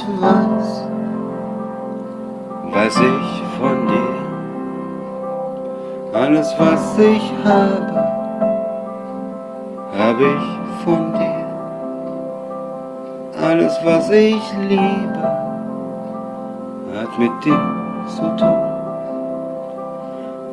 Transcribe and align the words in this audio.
ich 0.00 0.22
weiß, 0.22 0.84
weiß 2.72 2.96
ich 2.96 3.42
von 3.58 3.86
dir. 3.86 4.14
Alles, 6.12 6.54
was 6.58 6.98
ich 6.98 7.32
habe, 7.44 8.04
habe 9.98 10.24
ich 10.24 10.84
von 10.84 11.12
dir. 11.12 11.46
Alles, 13.42 13.78
was 13.84 14.10
ich 14.10 14.42
liebe, 14.68 15.22
hat 16.94 17.18
mit 17.18 17.44
dir 17.44 17.60
zu 18.06 18.36
tun. 18.36 18.66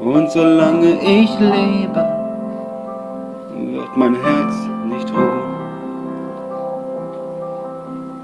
Und 0.00 0.30
solange 0.30 0.90
ich 1.00 1.38
lebe, 1.40 2.04
wird 3.54 3.96
mein 3.96 4.14
Herz 4.14 4.75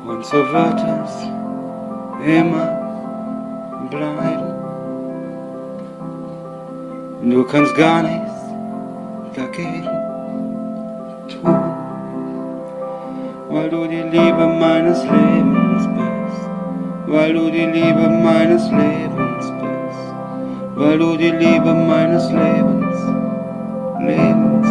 Und 0.05 0.25
so 0.25 0.37
wird 0.37 0.81
es 1.05 1.29
immer 2.27 2.67
bleiben. 3.89 4.53
Du 7.23 7.45
kannst 7.45 7.77
gar 7.77 8.03
nichts 8.03 8.33
dagegen 9.37 9.89
tun, 11.29 11.55
weil 13.49 13.71
du 13.71 13.87
die 13.87 14.03
Liebe 14.03 14.47
meines 14.59 15.05
Lebens 15.05 15.87
bist, 15.87 16.51
weil 17.07 17.33
du 17.33 17.49
die 17.49 17.67
Liebe 17.67 18.09
meines 18.25 18.69
Lebens 18.71 19.53
bist, 19.61 20.15
weil 20.75 20.99
du 20.99 21.17
die 21.17 21.31
Liebe 21.31 21.73
meines 21.75 22.29
Lebens, 22.29 22.99
Lebens 24.01 24.62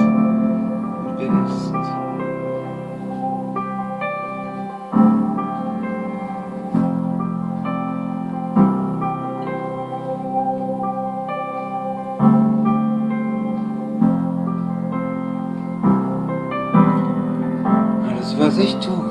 was 18.52 18.58
ich 18.58 18.76
tue, 18.80 19.10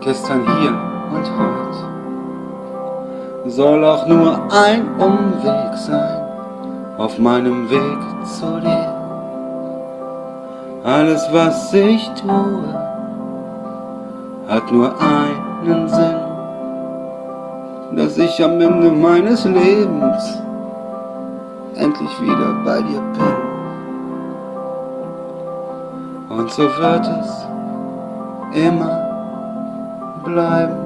gestern 0.00 0.42
hier 0.42 0.74
und 1.14 1.24
heute, 1.38 1.78
soll 3.50 3.82
auch 3.84 4.06
nur 4.06 4.38
ein 4.52 4.86
Umweg 4.98 5.74
sein 5.76 6.20
auf 6.98 7.18
meinem 7.18 7.70
Weg 7.70 7.98
zu 8.26 8.60
dir. 8.60 8.94
Alles, 10.84 11.26
was 11.32 11.72
ich 11.72 12.10
tue, 12.20 12.74
hat 14.46 14.70
nur 14.70 14.92
einen 15.00 15.88
Sinn, 15.88 16.20
dass 17.96 18.18
ich 18.18 18.44
am 18.44 18.60
Ende 18.60 18.90
meines 18.90 19.46
Lebens 19.46 20.38
endlich 21.76 22.20
wieder 22.20 22.52
bei 22.62 22.82
dir 22.82 23.00
bin. 23.14 23.36
Und 26.38 26.50
so 26.50 26.62
wird 26.64 27.06
es 27.06 27.49
immer 28.54 30.20
bleiben. 30.24 30.76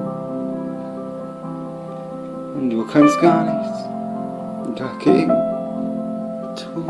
Und 2.57 2.71
du 2.71 2.85
kannst 2.87 3.21
gar 3.21 3.43
nichts 3.43 3.85
dagegen 4.77 5.33
tun, 6.57 6.87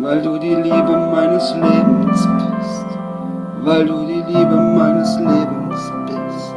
weil 0.00 0.22
du 0.22 0.38
die 0.38 0.54
Liebe 0.54 0.96
meines 1.12 1.54
Lebens 1.54 2.28
bist, 2.58 2.86
weil 3.62 3.86
du 3.86 4.04
die 4.06 4.22
Liebe 4.32 4.56
meines 4.56 5.18
Lebens 5.18 5.92
bist, 6.06 6.54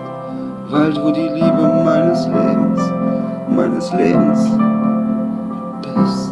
weil 0.69 0.93
du 0.93 1.11
die 1.11 1.29
Liebe 1.29 1.83
meines 1.83 2.27
Lebens, 2.27 2.93
meines 3.49 3.93
Lebens 3.93 4.51
bist. 5.81 6.26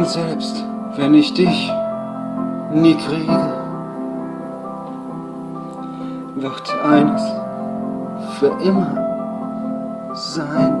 Und 0.00 0.08
selbst 0.08 0.64
wenn 0.96 1.12
ich 1.12 1.34
dich 1.34 1.70
nie 2.72 2.94
kriege, 2.94 3.38
wird 6.36 6.74
eines 6.82 7.22
für 8.38 8.50
immer 8.64 8.96
sein. 10.14 10.80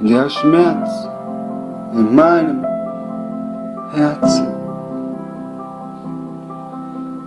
Der 0.00 0.30
Schmerz 0.30 1.08
in 1.92 2.14
meinem 2.14 2.64
Herzen. 3.92 4.46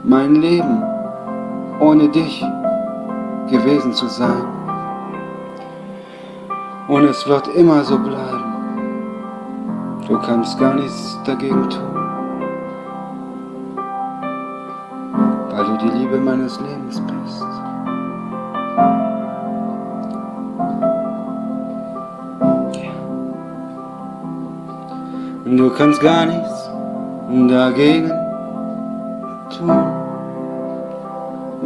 Mein 0.03 0.37
Leben 0.37 0.81
ohne 1.79 2.09
dich 2.09 2.43
gewesen 3.47 3.93
zu 3.93 4.07
sein. 4.07 4.43
Und 6.87 7.03
es 7.03 7.27
wird 7.27 7.47
immer 7.49 7.83
so 7.83 7.99
bleiben. 7.99 8.52
Du 10.07 10.19
kannst 10.19 10.59
gar 10.59 10.73
nichts 10.73 11.17
dagegen 11.25 11.69
tun, 11.69 11.95
weil 15.49 15.63
du 15.63 15.77
die 15.77 15.97
Liebe 15.97 16.17
meines 16.17 16.59
Lebens 16.59 17.01
bist. 17.01 17.45
Du 25.45 25.69
kannst 25.69 26.01
gar 26.01 26.25
nichts 26.25 26.69
dagegen 27.47 28.11
tun, 29.57 29.71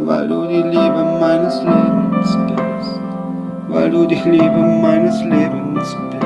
weil 0.06 0.28
du 0.28 0.46
die 0.46 0.62
Liebe 0.62 1.04
meines 1.18 1.60
Lebens 1.60 2.38
bist, 2.46 3.00
weil 3.66 3.90
du 3.90 4.06
die 4.06 4.14
Liebe 4.30 4.80
meines 4.80 5.20
Lebens 5.24 5.96
bist 6.10 6.17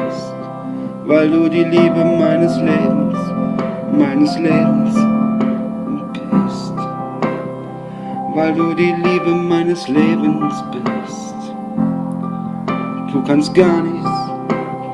weil 1.04 1.30
du 1.30 1.48
die 1.48 1.64
Liebe 1.64 2.04
meines 2.18 2.56
Lebens, 2.58 3.18
meines 3.92 4.38
Lebens 4.38 4.94
bist. 6.12 6.74
Weil 8.34 8.54
du 8.54 8.74
die 8.74 8.94
Liebe 9.02 9.34
meines 9.34 9.88
Lebens 9.88 10.64
bist. 10.72 11.54
Du 13.12 13.22
kannst 13.26 13.54
gar 13.54 13.82
nichts 13.82 14.10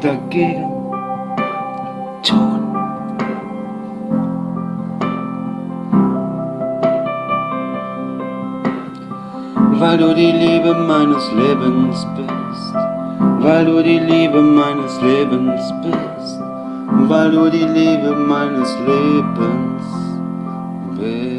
dagegen 0.01 0.71
tun. 2.23 2.75
Weil 9.79 9.99
du 9.99 10.15
die 10.15 10.33
Liebe 10.33 10.75
meines 10.75 11.33
Lebens 11.33 12.07
bist 12.17 12.88
weil 13.41 13.65
du 13.65 13.83
die 13.83 13.99
Liebe 13.99 14.43
meines 14.43 15.01
Lebens 15.01 15.73
bist, 15.83 16.41
weil 17.09 17.31
du 17.31 17.51
die 17.51 17.65
Liebe 17.65 18.15
meines 18.15 18.77
Lebens 18.87 19.83
bist. 20.97 21.38